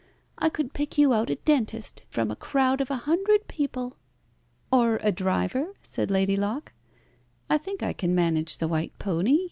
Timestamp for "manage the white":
8.15-8.97